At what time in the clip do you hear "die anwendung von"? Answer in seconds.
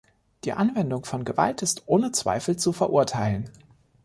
0.45-1.25